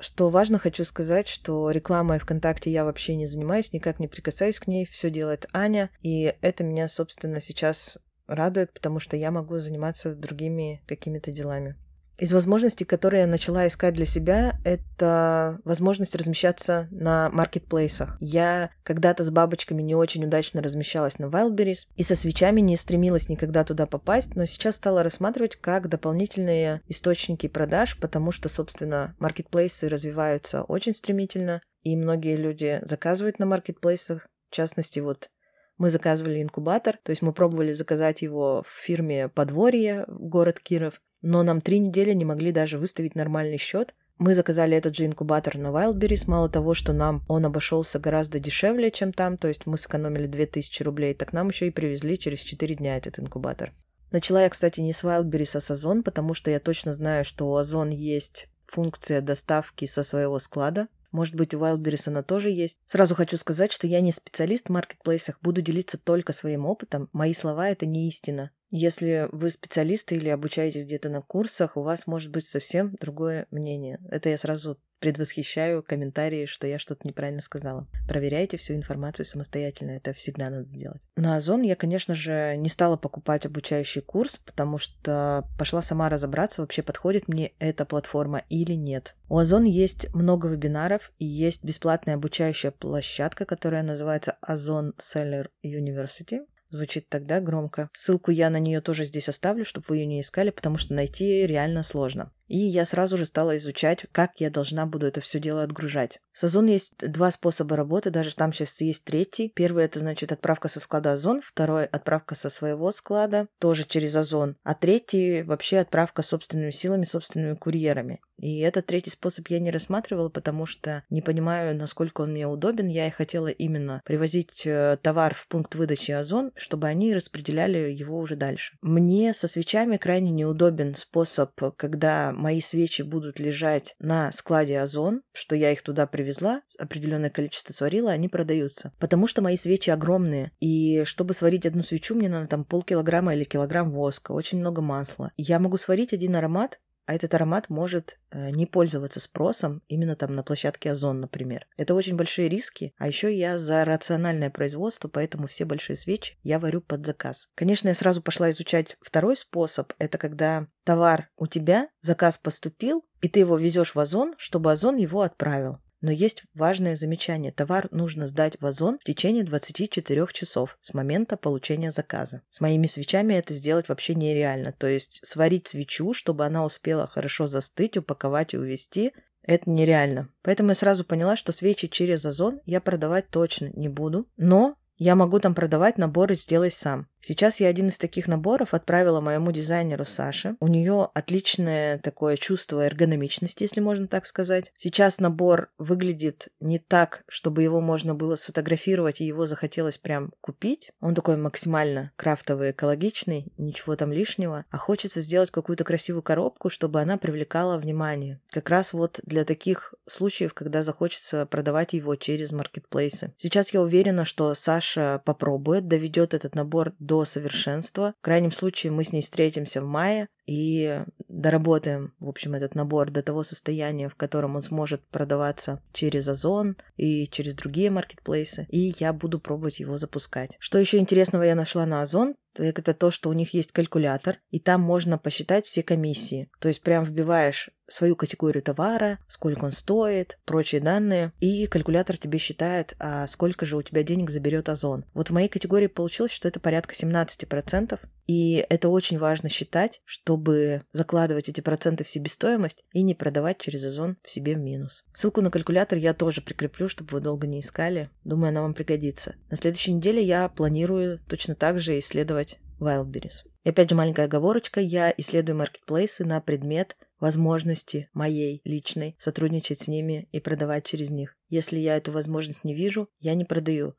Что 0.00 0.30
важно, 0.30 0.58
хочу 0.58 0.86
сказать, 0.86 1.28
что 1.28 1.70
рекламой 1.70 2.20
ВКонтакте 2.20 2.70
я 2.70 2.86
вообще 2.86 3.16
не 3.16 3.26
занимаюсь, 3.26 3.74
никак 3.74 3.98
не 3.98 4.08
прикасаюсь 4.08 4.58
к 4.58 4.66
ней, 4.66 4.86
все 4.86 5.10
делает 5.10 5.44
Аня, 5.52 5.90
и 6.00 6.34
это 6.40 6.64
меня, 6.64 6.88
собственно, 6.88 7.38
сейчас 7.42 7.98
радует, 8.26 8.72
потому 8.72 8.98
что 8.98 9.18
я 9.18 9.30
могу 9.30 9.58
заниматься 9.58 10.14
другими 10.14 10.82
какими-то 10.86 11.32
делами. 11.32 11.76
Из 12.18 12.32
возможностей, 12.32 12.84
которые 12.84 13.22
я 13.22 13.26
начала 13.26 13.66
искать 13.66 13.94
для 13.94 14.04
себя, 14.04 14.58
это 14.64 15.60
возможность 15.64 16.14
размещаться 16.14 16.86
на 16.90 17.30
маркетплейсах. 17.30 18.16
Я 18.20 18.70
когда-то 18.84 19.24
с 19.24 19.30
бабочками 19.30 19.82
не 19.82 19.94
очень 19.94 20.24
удачно 20.24 20.62
размещалась 20.62 21.18
на 21.18 21.24
Wildberries 21.24 21.88
и 21.96 22.02
со 22.02 22.14
свечами 22.14 22.60
не 22.60 22.76
стремилась 22.76 23.28
никогда 23.28 23.64
туда 23.64 23.86
попасть, 23.86 24.36
но 24.36 24.46
сейчас 24.46 24.76
стала 24.76 25.02
рассматривать 25.02 25.56
как 25.56 25.88
дополнительные 25.88 26.82
источники 26.86 27.48
продаж, 27.48 27.98
потому 27.98 28.30
что, 28.30 28.48
собственно, 28.48 29.16
маркетплейсы 29.18 29.88
развиваются 29.88 30.62
очень 30.62 30.94
стремительно, 30.94 31.60
и 31.82 31.96
многие 31.96 32.36
люди 32.36 32.80
заказывают 32.82 33.38
на 33.38 33.46
маркетплейсах. 33.46 34.28
В 34.50 34.54
частности, 34.54 35.00
вот 35.00 35.30
мы 35.78 35.90
заказывали 35.90 36.42
инкубатор, 36.42 36.98
то 37.02 37.10
есть 37.10 37.22
мы 37.22 37.32
пробовали 37.32 37.72
заказать 37.72 38.22
его 38.22 38.62
в 38.62 38.70
фирме 38.70 39.28
«Подворье», 39.28 40.04
город 40.06 40.60
Киров, 40.60 41.00
но 41.22 41.42
нам 41.42 41.60
три 41.60 41.78
недели 41.78 42.12
не 42.12 42.24
могли 42.24 42.52
даже 42.52 42.78
выставить 42.78 43.14
нормальный 43.14 43.58
счет. 43.58 43.94
Мы 44.18 44.34
заказали 44.34 44.76
этот 44.76 44.96
же 44.96 45.06
инкубатор 45.06 45.56
на 45.56 45.68
Wildberries. 45.68 46.24
Мало 46.26 46.48
того, 46.48 46.74
что 46.74 46.92
нам 46.92 47.24
он 47.28 47.44
обошелся 47.46 47.98
гораздо 47.98 48.38
дешевле, 48.38 48.90
чем 48.90 49.12
там, 49.12 49.36
то 49.36 49.48
есть 49.48 49.66
мы 49.66 49.78
сэкономили 49.78 50.26
2000 50.26 50.82
рублей, 50.82 51.14
так 51.14 51.32
нам 51.32 51.48
еще 51.48 51.66
и 51.66 51.70
привезли 51.70 52.18
через 52.18 52.40
4 52.40 52.74
дня 52.74 52.96
этот 52.96 53.18
инкубатор. 53.18 53.72
Начала 54.10 54.42
я, 54.42 54.50
кстати, 54.50 54.80
не 54.80 54.92
с 54.92 55.02
Wildberries, 55.02 55.56
а 55.56 55.60
с 55.60 55.70
Озон, 55.70 56.02
потому 56.02 56.34
что 56.34 56.50
я 56.50 56.60
точно 56.60 56.92
знаю, 56.92 57.24
что 57.24 57.50
у 57.50 57.56
Озон 57.56 57.88
есть 57.90 58.48
функция 58.66 59.20
доставки 59.20 59.86
со 59.86 60.02
своего 60.02 60.38
склада. 60.38 60.88
Может 61.12 61.34
быть, 61.34 61.54
у 61.54 61.58
Wildberries 61.58 62.08
она 62.08 62.22
тоже 62.22 62.50
есть. 62.50 62.78
Сразу 62.86 63.14
хочу 63.14 63.36
сказать, 63.36 63.70
что 63.70 63.86
я 63.86 64.00
не 64.00 64.12
специалист 64.12 64.66
в 64.66 64.72
маркетплейсах, 64.72 65.38
буду 65.42 65.62
делиться 65.62 65.98
только 65.98 66.32
своим 66.32 66.66
опытом. 66.66 67.08
Мои 67.12 67.34
слова— 67.34 67.68
это 67.70 67.86
не 67.86 68.08
истина. 68.08 68.50
Если 68.70 69.28
вы 69.32 69.50
специалисты 69.50 70.16
или 70.16 70.30
обучаетесь 70.30 70.86
где-то 70.86 71.10
на 71.10 71.20
курсах, 71.20 71.76
у 71.76 71.82
вас 71.82 72.06
может 72.06 72.30
быть 72.30 72.46
совсем 72.46 72.96
другое 72.98 73.46
мнение. 73.50 74.00
Это 74.10 74.30
я 74.30 74.38
сразу 74.38 74.78
предвосхищаю 75.02 75.82
комментарии, 75.82 76.46
что 76.46 76.68
я 76.68 76.78
что-то 76.78 77.00
неправильно 77.04 77.42
сказала. 77.42 77.88
Проверяйте 78.06 78.56
всю 78.56 78.74
информацию 78.74 79.26
самостоятельно, 79.26 79.90
это 79.90 80.12
всегда 80.12 80.48
надо 80.48 80.64
делать. 80.64 81.02
На 81.16 81.36
Озон 81.36 81.62
я, 81.62 81.74
конечно 81.74 82.14
же, 82.14 82.54
не 82.56 82.68
стала 82.68 82.96
покупать 82.96 83.44
обучающий 83.44 84.00
курс, 84.00 84.40
потому 84.46 84.78
что 84.78 85.44
пошла 85.58 85.82
сама 85.82 86.08
разобраться, 86.08 86.60
вообще 86.60 86.82
подходит 86.82 87.26
мне 87.26 87.50
эта 87.58 87.84
платформа 87.84 88.42
или 88.48 88.74
нет. 88.74 89.16
У 89.28 89.38
Озон 89.38 89.64
есть 89.64 90.14
много 90.14 90.46
вебинаров 90.46 91.10
и 91.18 91.24
есть 91.24 91.64
бесплатная 91.64 92.14
обучающая 92.14 92.70
площадка, 92.70 93.44
которая 93.44 93.82
называется 93.82 94.36
Озон 94.40 94.94
Seller 94.98 95.48
University. 95.64 96.46
Звучит 96.72 97.10
тогда 97.10 97.40
громко. 97.40 97.90
Ссылку 97.92 98.30
я 98.30 98.48
на 98.48 98.58
нее 98.58 98.80
тоже 98.80 99.04
здесь 99.04 99.28
оставлю, 99.28 99.66
чтобы 99.66 99.84
вы 99.90 99.98
ее 99.98 100.06
не 100.06 100.22
искали, 100.22 100.48
потому 100.48 100.78
что 100.78 100.94
найти 100.94 101.46
реально 101.46 101.82
сложно. 101.82 102.32
И 102.48 102.58
я 102.58 102.84
сразу 102.84 103.16
же 103.16 103.26
стала 103.26 103.56
изучать, 103.56 104.06
как 104.12 104.32
я 104.38 104.50
должна 104.50 104.86
буду 104.86 105.06
это 105.06 105.20
все 105.20 105.40
дело 105.40 105.62
отгружать. 105.62 106.20
С 106.32 106.44
Озон 106.44 106.66
есть 106.66 106.94
два 106.98 107.30
способа 107.30 107.76
работы, 107.76 108.10
даже 108.10 108.34
там 108.34 108.52
сейчас 108.52 108.80
есть 108.80 109.04
третий. 109.04 109.52
Первый 109.54 109.84
это 109.84 109.98
значит 109.98 110.32
отправка 110.32 110.68
со 110.68 110.80
склада 110.80 111.12
Озон, 111.12 111.42
второй 111.44 111.86
отправка 111.86 112.34
со 112.34 112.50
своего 112.50 112.90
склада, 112.92 113.48
тоже 113.58 113.84
через 113.84 114.16
Озон, 114.16 114.56
а 114.62 114.74
третий 114.74 115.42
вообще 115.42 115.78
отправка 115.78 116.22
собственными 116.22 116.70
силами, 116.70 117.04
собственными 117.04 117.54
курьерами. 117.54 118.20
И 118.42 118.58
этот 118.58 118.86
третий 118.86 119.10
способ 119.10 119.46
я 119.48 119.60
не 119.60 119.70
рассматривала, 119.70 120.28
потому 120.28 120.66
что 120.66 121.04
не 121.10 121.22
понимаю, 121.22 121.76
насколько 121.76 122.22
он 122.22 122.32
мне 122.32 122.48
удобен. 122.48 122.88
Я 122.88 123.06
и 123.06 123.10
хотела 123.10 123.46
именно 123.46 124.02
привозить 124.04 124.66
э, 124.66 124.98
товар 125.00 125.34
в 125.34 125.46
пункт 125.46 125.76
выдачи 125.76 126.10
Озон, 126.10 126.50
чтобы 126.56 126.88
они 126.88 127.14
распределяли 127.14 127.92
его 127.92 128.18
уже 128.18 128.34
дальше. 128.34 128.76
Мне 128.82 129.32
со 129.32 129.46
свечами 129.46 129.96
крайне 129.96 130.30
неудобен 130.30 130.96
способ, 130.96 131.52
когда 131.76 132.31
мои 132.32 132.60
свечи 132.60 133.02
будут 133.02 133.38
лежать 133.38 133.94
на 133.98 134.32
складе 134.32 134.80
Озон, 134.80 135.22
что 135.32 135.56
я 135.56 135.72
их 135.72 135.82
туда 135.82 136.06
привезла, 136.06 136.62
определенное 136.78 137.30
количество 137.30 137.72
сварила, 137.72 138.10
они 138.10 138.28
продаются. 138.28 138.92
Потому 138.98 139.26
что 139.26 139.42
мои 139.42 139.56
свечи 139.56 139.90
огромные, 139.90 140.52
и 140.60 141.04
чтобы 141.04 141.34
сварить 141.34 141.66
одну 141.66 141.82
свечу, 141.82 142.14
мне 142.14 142.28
надо 142.28 142.48
там 142.48 142.64
полкилограмма 142.64 143.34
или 143.34 143.44
килограмм 143.44 143.90
воска, 143.90 144.32
очень 144.32 144.58
много 144.58 144.82
масла. 144.82 145.32
Я 145.36 145.58
могу 145.58 145.76
сварить 145.76 146.12
один 146.12 146.36
аромат 146.36 146.80
а 147.12 147.14
этот 147.14 147.34
аромат 147.34 147.68
может 147.68 148.18
э, 148.30 148.48
не 148.52 148.64
пользоваться 148.64 149.20
спросом 149.20 149.82
именно 149.86 150.16
там 150.16 150.34
на 150.34 150.42
площадке 150.42 150.90
Озон, 150.90 151.20
например. 151.20 151.66
Это 151.76 151.92
очень 151.92 152.16
большие 152.16 152.48
риски, 152.48 152.94
а 152.96 153.06
еще 153.06 153.36
я 153.36 153.58
за 153.58 153.84
рациональное 153.84 154.48
производство, 154.48 155.08
поэтому 155.08 155.46
все 155.46 155.66
большие 155.66 155.96
свечи 155.96 156.38
я 156.42 156.58
варю 156.58 156.80
под 156.80 157.04
заказ. 157.04 157.48
Конечно, 157.54 157.88
я 157.88 157.94
сразу 157.94 158.22
пошла 158.22 158.50
изучать 158.50 158.96
второй 159.02 159.36
способ. 159.36 159.92
Это 159.98 160.16
когда 160.16 160.68
товар 160.84 161.28
у 161.36 161.46
тебя, 161.46 161.90
заказ 162.00 162.38
поступил, 162.38 163.04
и 163.20 163.28
ты 163.28 163.40
его 163.40 163.58
везешь 163.58 163.94
в 163.94 164.00
Озон, 164.00 164.34
чтобы 164.38 164.72
Озон 164.72 164.96
его 164.96 165.20
отправил. 165.20 165.80
Но 166.02 166.10
есть 166.10 166.42
важное 166.52 166.96
замечание. 166.96 167.52
Товар 167.52 167.88
нужно 167.92 168.28
сдать 168.28 168.60
в 168.60 168.66
Озон 168.66 168.98
в 169.00 169.04
течение 169.04 169.44
24 169.44 170.26
часов 170.32 170.76
с 170.82 170.92
момента 170.92 171.36
получения 171.36 171.90
заказа. 171.90 172.42
С 172.50 172.60
моими 172.60 172.86
свечами 172.86 173.34
это 173.34 173.54
сделать 173.54 173.88
вообще 173.88 174.14
нереально. 174.14 174.72
То 174.72 174.88
есть 174.88 175.20
сварить 175.24 175.68
свечу, 175.68 176.12
чтобы 176.12 176.44
она 176.44 176.64
успела 176.64 177.06
хорошо 177.06 177.46
застыть, 177.46 177.96
упаковать 177.96 178.52
и 178.52 178.58
увезти, 178.58 179.12
это 179.44 179.70
нереально. 179.70 180.28
Поэтому 180.42 180.70
я 180.70 180.74
сразу 180.74 181.04
поняла, 181.04 181.36
что 181.36 181.52
свечи 181.52 181.88
через 181.88 182.24
Озон 182.26 182.60
я 182.64 182.80
продавать 182.80 183.28
точно 183.28 183.70
не 183.74 183.88
буду. 183.88 184.28
Но 184.36 184.76
я 185.02 185.16
могу 185.16 185.40
там 185.40 185.54
продавать 185.54 185.98
наборы 185.98 186.36
«Сделай 186.36 186.70
сам». 186.70 187.08
Сейчас 187.24 187.60
я 187.60 187.68
один 187.68 187.86
из 187.86 187.98
таких 187.98 188.26
наборов 188.26 188.74
отправила 188.74 189.20
моему 189.20 189.52
дизайнеру 189.52 190.04
Саше. 190.04 190.56
У 190.58 190.66
нее 190.66 191.08
отличное 191.14 191.98
такое 191.98 192.36
чувство 192.36 192.84
эргономичности, 192.84 193.62
если 193.62 193.80
можно 193.80 194.08
так 194.08 194.26
сказать. 194.26 194.72
Сейчас 194.76 195.20
набор 195.20 195.70
выглядит 195.78 196.48
не 196.60 196.80
так, 196.80 197.22
чтобы 197.28 197.62
его 197.62 197.80
можно 197.80 198.14
было 198.14 198.34
сфотографировать 198.34 199.20
и 199.20 199.24
его 199.24 199.46
захотелось 199.46 199.98
прям 199.98 200.32
купить. 200.40 200.90
Он 201.00 201.14
такой 201.14 201.36
максимально 201.36 202.10
крафтовый, 202.16 202.72
экологичный, 202.72 203.52
ничего 203.56 203.94
там 203.94 204.12
лишнего. 204.12 204.64
А 204.70 204.76
хочется 204.76 205.20
сделать 205.20 205.52
какую-то 205.52 205.84
красивую 205.84 206.22
коробку, 206.22 206.70
чтобы 206.70 207.00
она 207.00 207.18
привлекала 207.18 207.78
внимание. 207.78 208.40
Как 208.50 208.68
раз 208.68 208.92
вот 208.92 209.20
для 209.22 209.44
таких 209.44 209.94
случаев, 210.08 210.54
когда 210.54 210.82
захочется 210.82 211.46
продавать 211.46 211.92
его 211.92 212.16
через 212.16 212.50
маркетплейсы. 212.50 213.32
Сейчас 213.38 213.72
я 213.72 213.80
уверена, 213.80 214.24
что 214.24 214.52
Саша 214.54 214.91
попробует, 215.24 215.88
доведет 215.88 216.34
этот 216.34 216.54
набор 216.54 216.92
до 216.98 217.24
совершенства. 217.24 218.14
В 218.20 218.24
крайнем 218.24 218.52
случае 218.52 218.92
мы 218.92 219.04
с 219.04 219.12
ней 219.12 219.22
встретимся 219.22 219.80
в 219.80 219.86
мае 219.86 220.28
и 220.46 221.02
доработаем, 221.28 222.14
в 222.18 222.28
общем, 222.28 222.54
этот 222.54 222.74
набор 222.74 223.10
до 223.10 223.22
того 223.22 223.42
состояния, 223.42 224.08
в 224.08 224.16
котором 224.16 224.56
он 224.56 224.62
сможет 224.62 225.06
продаваться 225.08 225.80
через 225.92 226.28
Озон 226.28 226.76
и 226.96 227.28
через 227.28 227.54
другие 227.54 227.90
маркетплейсы, 227.90 228.66
и 228.68 228.92
я 228.98 229.12
буду 229.12 229.38
пробовать 229.38 229.80
его 229.80 229.98
запускать. 229.98 230.56
Что 230.58 230.78
еще 230.78 230.98
интересного 230.98 231.44
я 231.44 231.54
нашла 231.54 231.86
на 231.86 232.02
Озон? 232.02 232.34
Это 232.54 232.92
то, 232.92 233.10
что 233.10 233.30
у 233.30 233.32
них 233.32 233.54
есть 233.54 233.72
калькулятор, 233.72 234.38
и 234.50 234.60
там 234.60 234.82
можно 234.82 235.16
посчитать 235.16 235.64
все 235.64 235.82
комиссии. 235.82 236.50
То 236.60 236.68
есть 236.68 236.82
прям 236.82 237.04
вбиваешь 237.04 237.70
свою 237.88 238.16
категорию 238.16 238.62
товара, 238.62 239.18
сколько 239.28 239.64
он 239.64 239.72
стоит, 239.72 240.38
прочие 240.44 240.80
данные, 240.80 241.32
и 241.40 241.66
калькулятор 241.66 242.16
тебе 242.16 242.38
считает, 242.38 242.94
а 242.98 243.26
сколько 243.26 243.66
же 243.66 243.76
у 243.76 243.82
тебя 243.82 244.02
денег 244.02 244.30
заберет 244.30 244.68
Озон. 244.68 245.04
Вот 245.14 245.30
в 245.30 245.32
моей 245.32 245.48
категории 245.48 245.88
получилось, 245.88 246.32
что 246.32 246.48
это 246.48 246.60
порядка 246.60 246.94
17%, 246.94 247.98
и 248.26 248.64
это 248.68 248.88
очень 248.88 249.18
важно 249.18 249.48
считать, 249.48 250.00
чтобы 250.04 250.82
закладывать 250.92 251.48
эти 251.48 251.60
проценты 251.60 252.04
в 252.04 252.10
себестоимость 252.10 252.84
и 252.92 253.02
не 253.02 253.14
продавать 253.14 253.58
через 253.58 253.84
Озон 253.84 254.16
в 254.22 254.30
себе 254.30 254.54
в 254.54 254.58
минус. 254.58 255.04
Ссылку 255.12 255.40
на 255.40 255.50
калькулятор 255.50 255.98
я 255.98 256.14
тоже 256.14 256.40
прикреплю, 256.40 256.88
чтобы 256.88 257.10
вы 257.12 257.20
долго 257.20 257.46
не 257.46 257.60
искали. 257.60 258.10
Думаю, 258.24 258.50
она 258.50 258.62
вам 258.62 258.74
пригодится. 258.74 259.34
На 259.50 259.56
следующей 259.56 259.92
неделе 259.92 260.22
я 260.22 260.48
планирую 260.48 261.20
точно 261.28 261.54
так 261.54 261.80
же 261.80 261.98
исследовать 261.98 262.58
Wildberries. 262.80 263.44
И 263.64 263.68
опять 263.68 263.90
же 263.90 263.94
маленькая 263.94 264.26
оговорочка, 264.26 264.80
я 264.80 265.12
исследую 265.16 265.56
маркетплейсы 265.56 266.24
на 266.24 266.40
предмет 266.40 266.96
возможности 267.22 268.10
моей 268.14 268.60
личной 268.64 269.14
сотрудничать 269.20 269.78
с 269.78 269.88
ними 269.88 270.28
и 270.32 270.40
продавать 270.40 270.84
через 270.84 271.10
них. 271.10 271.36
Если 271.48 271.78
я 271.78 271.96
эту 271.96 272.10
возможность 272.10 272.64
не 272.64 272.74
вижу, 272.74 273.08
я 273.20 273.34
не 273.34 273.44
продаю. 273.44 273.94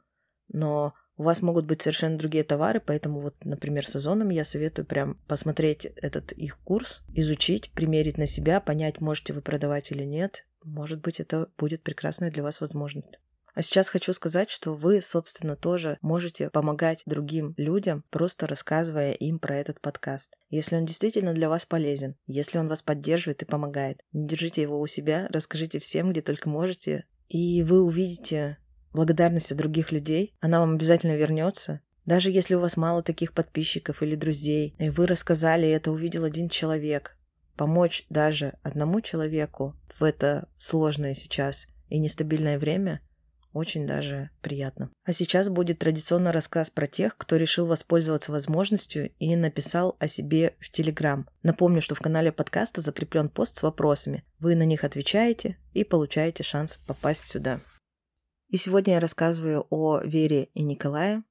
Но 0.50 0.94
у 1.15 1.24
вас 1.24 1.42
могут 1.42 1.65
быть 1.65 1.82
совершенно 1.82 2.18
другие 2.18 2.44
товары, 2.44 2.82
поэтому 2.86 3.22
вот, 3.22 3.36
например, 3.46 3.88
с 3.88 3.96
Озоном 3.96 4.30
я 4.30 4.44
советую 4.44 4.86
прям 4.86 5.15
посмотреть 5.25 5.86
этот 5.86 6.34
их 6.34 6.60
курс, 6.60 7.01
изучить, 7.13 7.72
примерить 7.72 8.18
на 8.18 8.27
себя, 8.27 8.60
понять, 8.60 9.00
можете 9.00 9.32
вы 9.32 9.42
продавать 9.42 9.92
или 9.92 10.03
нет. 10.03 10.46
Может 10.65 11.00
быть, 11.00 11.22
это 11.22 11.48
будет 11.58 11.82
прекрасная 11.82 12.30
для 12.30 12.44
вас 12.44 12.60
возможность. 12.60 13.20
А 13.53 13.62
сейчас 13.62 13.89
хочу 13.89 14.13
сказать, 14.13 14.50
что 14.50 14.74
вы, 14.74 15.01
собственно, 15.01 15.55
тоже 15.55 15.98
можете 16.01 16.50
помогать 16.50 17.03
другим 17.05 17.53
людям, 17.57 18.03
просто 18.10 18.48
рассказывая 18.48 19.13
им 19.13 19.38
про 19.38 19.55
этот 19.55 19.79
подкаст. 19.79 20.36
Если 20.50 20.75
он 20.75 20.86
действительно 20.86 21.33
для 21.33 21.50
вас 21.50 21.65
полезен, 21.65 22.15
если 22.25 22.57
он 22.57 22.67
вас 22.67 22.81
поддерживает 22.81 23.43
и 23.43 23.45
помогает, 23.45 24.01
не 24.12 24.27
держите 24.27 24.63
его 24.63 24.79
у 24.79 24.88
себя, 24.88 25.27
расскажите 25.29 25.77
всем, 25.77 26.12
где 26.12 26.22
только 26.22 26.50
можете, 26.50 27.05
и 27.29 27.62
вы 27.62 27.83
увидите 27.83 28.57
благодарность 28.91 29.51
от 29.51 29.57
других 29.60 29.91
людей, 29.91 30.36
она 30.39 30.60
вам 30.60 30.75
обязательно 30.75 31.15
вернется. 31.15 31.81
Даже 32.05 32.31
если 32.31 32.55
у 32.55 32.60
вас 32.60 32.75
мало 32.75 33.03
таких 33.03 33.33
подписчиков 33.33 34.01
или 34.01 34.15
друзей, 34.15 34.75
и 34.79 34.89
вы 34.89 35.05
рассказали, 35.05 35.67
и 35.67 35.72
это 35.72 35.91
увидел 35.91 36.24
один 36.24 36.50
человек, 36.50 37.17
помочь 37.55 38.05
даже 38.10 38.57
одному 38.63 39.00
человеку 39.01 39.75
в 40.00 40.03
это 40.03 40.50
сложное 40.57 41.13
сейчас 41.13 41.67
и 41.89 42.00
нестабильное 42.00 42.57
время 42.57 43.01
очень 43.53 43.88
даже 43.88 44.29
приятно. 44.41 44.89
А 45.05 45.13
сейчас 45.13 45.50
будет 45.50 45.79
традиционный 45.79 46.31
рассказ 46.31 46.69
про 46.69 46.88
тех, 46.88 47.15
кто 47.17 47.38
решил 47.38 47.67
воспользоваться 47.67 48.31
возможностью 48.31 49.12
и 49.19 49.36
написал 49.36 49.95
о 50.00 50.07
себе 50.07 50.55
в 50.60 50.69
Телеграм. 50.69 51.27
Напомню, 51.43 51.81
что 51.81 51.95
в 51.95 52.01
канале 52.01 52.31
подкаста 52.31 52.81
закреплен 52.81 53.29
пост 53.29 53.57
с 53.57 53.63
вопросами. 53.63 54.24
Вы 54.39 54.55
на 54.55 54.63
них 54.63 54.83
отвечаете 54.83 55.57
и 55.74 55.83
получаете 55.83 56.43
шанс 56.43 56.77
попасть 56.88 57.25
сюда. 57.25 57.60
И 58.50 58.57
сегодня 58.57 58.95
я 58.95 59.00
рассказываю 59.00 59.65
о 59.69 60.01
Вере 60.03 60.50
и 60.53 60.63
Николае. 60.63 61.24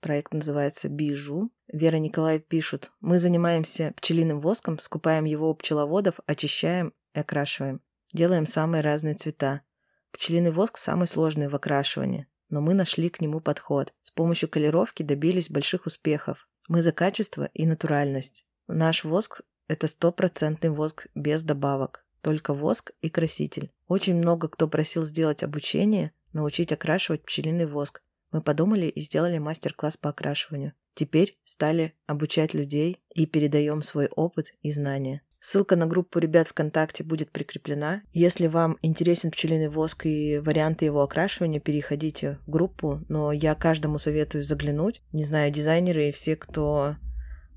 Проект 0.00 0.34
называется 0.34 0.88
«Бижу». 0.88 1.50
Вера 1.72 1.96
и 1.96 2.00
Николай 2.00 2.38
пишут, 2.38 2.92
мы 3.00 3.18
занимаемся 3.18 3.94
пчелиным 3.96 4.40
воском, 4.40 4.78
скупаем 4.78 5.24
его 5.24 5.50
у 5.50 5.54
пчеловодов, 5.54 6.20
очищаем 6.26 6.92
и 7.14 7.20
окрашиваем. 7.20 7.80
Делаем 8.12 8.46
самые 8.46 8.82
разные 8.82 9.14
цвета. 9.14 9.62
Пчелиный 10.14 10.52
воск 10.52 10.78
самый 10.78 11.08
сложный 11.08 11.48
в 11.48 11.56
окрашивании, 11.56 12.28
но 12.48 12.60
мы 12.60 12.74
нашли 12.74 13.10
к 13.10 13.20
нему 13.20 13.40
подход. 13.40 13.92
С 14.04 14.12
помощью 14.12 14.48
колеровки 14.48 15.02
добились 15.02 15.50
больших 15.50 15.86
успехов. 15.86 16.48
Мы 16.68 16.82
за 16.82 16.92
качество 16.92 17.50
и 17.52 17.66
натуральность. 17.66 18.46
Наш 18.68 19.02
воск– 19.02 19.40
это 19.68 19.88
стопроцентный 19.88 20.70
воск 20.70 21.08
без 21.16 21.42
добавок. 21.42 22.06
Только 22.20 22.54
воск 22.54 22.92
и 23.02 23.10
краситель. 23.10 23.72
Очень 23.88 24.14
много 24.14 24.48
кто 24.48 24.68
просил 24.68 25.04
сделать 25.04 25.42
обучение, 25.42 26.12
научить 26.32 26.70
окрашивать 26.70 27.24
пчелиный 27.24 27.66
воск. 27.66 28.00
Мы 28.30 28.40
подумали 28.40 28.86
и 28.86 29.00
сделали 29.00 29.38
мастер-класс 29.38 29.96
по 29.96 30.10
окрашиванию. 30.10 30.74
Теперь 30.94 31.36
стали 31.44 31.92
обучать 32.06 32.54
людей 32.54 33.02
и 33.16 33.26
передаем 33.26 33.82
свой 33.82 34.06
опыт 34.06 34.54
и 34.62 34.70
знания. 34.70 35.22
Ссылка 35.46 35.76
на 35.76 35.86
группу 35.86 36.18
ребят 36.20 36.48
ВКонтакте 36.48 37.04
будет 37.04 37.30
прикреплена. 37.30 38.00
Если 38.14 38.46
вам 38.46 38.78
интересен 38.80 39.30
пчелиный 39.30 39.68
воск 39.68 40.06
и 40.06 40.38
варианты 40.38 40.86
его 40.86 41.02
окрашивания, 41.02 41.60
переходите 41.60 42.38
в 42.46 42.50
группу, 42.50 43.04
но 43.10 43.30
я 43.30 43.54
каждому 43.54 43.98
советую 43.98 44.42
заглянуть. 44.42 45.02
Не 45.12 45.26
знаю, 45.26 45.52
дизайнеры 45.52 46.08
и 46.08 46.12
все, 46.12 46.34
кто 46.34 46.96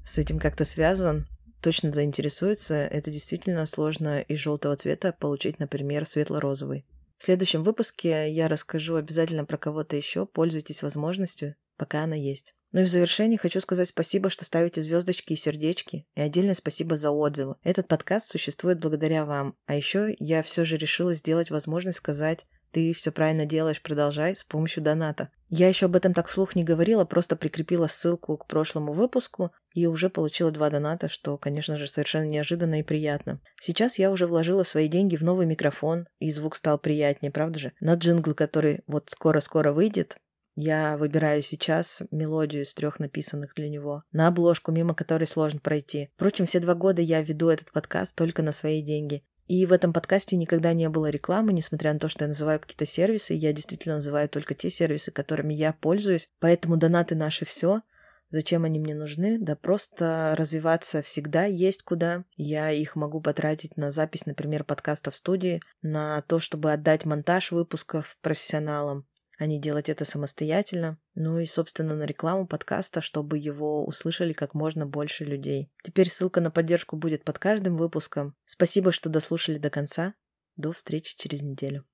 с 0.06 0.17
этим 0.17 0.38
как-то 0.38 0.65
связан, 0.65 1.27
точно 1.62 1.94
заинтересуются. 1.94 2.75
Это 2.75 3.10
действительно 3.10 3.65
сложно 3.65 4.20
из 4.20 4.39
желтого 4.39 4.75
цвета 4.75 5.13
получить, 5.17 5.58
например, 5.60 6.06
светло-розовый. 6.06 6.86
В 7.17 7.24
следующем 7.24 7.63
выпуске 7.63 8.29
я 8.29 8.50
расскажу 8.50 8.96
обязательно 8.96 9.46
про 9.46 9.56
кого-то 9.56 9.96
еще. 9.96 10.25
Пользуйтесь 10.25 10.84
возможностью, 10.84 11.56
пока 11.77 12.03
она 12.03 12.15
есть. 12.17 12.53
Ну 12.71 12.81
и 12.81 12.83
в 12.83 12.89
завершении 12.89 13.38
хочу 13.38 13.59
сказать 13.62 13.88
спасибо, 13.88 14.29
что 14.29 14.45
ставите 14.45 14.81
звездочки 14.81 15.33
и 15.33 15.38
сердечки, 15.38 16.05
и 16.15 16.21
отдельное 16.21 16.55
спасибо 16.55 16.97
за 16.97 17.12
отзывы. 17.12 17.55
Этот 17.63 17.88
подкаст 17.88 18.29
существует 18.29 18.79
благодаря 18.79 19.25
вам. 19.25 19.55
А 19.65 19.75
еще 19.75 20.15
я 20.19 20.43
все 20.43 20.65
же 20.65 20.77
решила 20.77 21.13
сделать 21.13 21.50
возможность 21.50 22.00
сказать 22.00 22.45
ты 22.71 22.93
все 22.93 23.12
правильно 23.12 23.45
делаешь, 23.45 23.81
продолжай 23.81 24.36
с 24.36 24.43
помощью 24.43 24.83
доната. 24.83 25.29
Я 25.50 25.69
еще 25.69 25.86
об 25.86 25.95
этом 25.95 26.13
так 26.13 26.27
вслух 26.27 26.55
не 26.55 26.63
говорила, 26.63 27.05
просто 27.05 27.38
прикрепила 27.38 27.88
ссылку 27.88 28.38
к 28.38 28.47
прошлому 28.47 28.91
выпуску 28.91 29.51
и 29.74 29.88
уже 29.88 30.09
получила 30.09 30.51
два 30.51 30.69
доната, 30.69 31.07
что, 31.07 31.38
конечно 31.38 31.77
же, 31.77 31.88
совершенно 31.88 32.25
неожиданно 32.25 32.81
и 32.81 32.83
приятно. 32.83 33.39
Сейчас 33.62 33.97
я 33.97 34.12
уже 34.12 34.27
вложила 34.27 34.63
свои 34.63 34.89
деньги 34.89 35.15
в 35.15 35.24
новый 35.24 35.45
микрофон, 35.45 36.07
и 36.19 36.29
звук 36.29 36.55
стал 36.55 36.77
приятнее, 36.77 37.31
правда 37.31 37.59
же? 37.59 37.74
На 37.79 37.93
джингл, 37.93 38.33
который 38.33 38.81
вот 38.88 39.09
скоро-скоро 39.09 39.71
выйдет, 39.71 40.17
я 40.59 40.97
выбираю 40.97 41.43
сейчас 41.43 42.01
мелодию 42.09 42.63
из 42.63 42.73
трех 42.73 42.99
написанных 42.99 43.53
для 43.53 43.69
него, 43.69 44.01
на 44.11 44.27
обложку, 44.27 44.71
мимо 44.71 44.95
которой 44.95 45.27
сложно 45.27 45.59
пройти. 45.59 46.09
Впрочем, 46.15 46.47
все 46.47 46.59
два 46.59 46.73
года 46.73 46.99
я 46.99 47.21
веду 47.21 47.49
этот 47.49 47.71
подкаст 47.71 48.15
только 48.15 48.41
на 48.41 48.51
свои 48.51 48.81
деньги. 48.81 49.23
И 49.45 49.67
в 49.67 49.71
этом 49.71 49.93
подкасте 49.93 50.35
никогда 50.35 50.73
не 50.73 50.89
было 50.89 51.11
рекламы, 51.11 51.53
несмотря 51.53 51.93
на 51.93 51.99
то, 51.99 52.09
что 52.09 52.23
я 52.23 52.29
называю 52.29 52.59
какие-то 52.59 52.87
сервисы. 52.87 53.35
Я 53.35 53.53
действительно 53.53 53.95
называю 53.95 54.27
только 54.29 54.55
те 54.55 54.71
сервисы, 54.71 55.11
которыми 55.11 55.53
я 55.53 55.73
пользуюсь. 55.73 56.27
Поэтому 56.39 56.75
донаты 56.75 57.13
наши 57.13 57.45
все. 57.45 57.83
Зачем 58.31 58.63
они 58.63 58.79
мне 58.79 58.95
нужны? 58.95 59.37
Да 59.39 59.55
просто 59.55 60.33
развиваться 60.35 61.03
всегда 61.03 61.45
есть 61.45 61.83
куда. 61.83 62.23
Я 62.35 62.71
их 62.71 62.95
могу 62.95 63.21
потратить 63.21 63.77
на 63.77 63.91
запись, 63.91 64.25
например, 64.25 64.63
подкаста 64.63 65.11
в 65.11 65.15
студии, 65.15 65.61
на 65.83 66.23
то, 66.23 66.39
чтобы 66.39 66.73
отдать 66.73 67.05
монтаж 67.05 67.51
выпусков 67.51 68.17
профессионалам, 68.23 69.05
а 69.38 69.46
не 69.46 69.60
делать 69.60 69.89
это 69.89 70.03
самостоятельно. 70.06 71.00
Ну 71.15 71.39
и, 71.39 71.46
собственно, 71.46 71.96
на 71.96 72.03
рекламу 72.03 72.48
подкаста, 72.48 73.01
чтобы 73.01 73.38
его 73.38 73.86
услышали 73.86 74.34
как 74.34 74.53
можно 74.53 74.86
больше 74.86 75.24
людей. 75.25 75.72
Теперь 75.84 76.10
ссылка 76.10 76.41
на 76.41 76.51
поддержку 76.51 76.98
будет 76.98 77.24
под 77.24 77.39
каждым 77.39 77.77
выпуском. 77.77 78.36
Спасибо, 78.46 78.91
что 78.91 79.10
дослушали 79.10 79.58
до 79.58 79.70
конца. 79.70 80.15
До 80.56 80.74
встречи 80.74 81.15
через 81.17 81.44
неделю. 81.44 81.86